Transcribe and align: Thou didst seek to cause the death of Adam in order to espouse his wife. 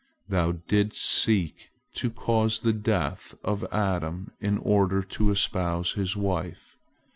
Thou 0.27 0.53
didst 0.67 0.99
seek 0.99 1.69
to 1.93 2.09
cause 2.09 2.61
the 2.61 2.73
death 2.73 3.35
of 3.43 3.63
Adam 3.71 4.31
in 4.39 4.57
order 4.57 5.03
to 5.03 5.29
espouse 5.29 5.93
his 5.93 6.17
wife. 6.17 6.75